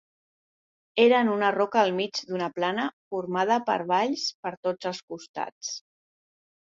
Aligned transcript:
Era 1.03 1.19
en 1.25 1.27
una 1.33 1.51
roca 1.57 1.81
al 1.83 1.93
mig 1.99 2.21
d'una 2.31 2.49
plana 2.57 2.87
formada 3.13 3.59
per 3.71 3.79
valls 3.93 4.27
per 4.47 4.57
tots 4.69 4.91
els 4.93 5.03
costats. 5.13 5.75